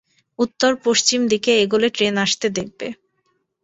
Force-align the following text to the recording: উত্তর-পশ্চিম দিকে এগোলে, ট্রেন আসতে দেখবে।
উত্তর-পশ্চিম 0.39 1.21
দিকে 1.31 1.51
এগোলে, 1.63 1.87
ট্রেন 1.95 2.15
আসতে 2.25 2.47
দেখবে। 2.57 2.87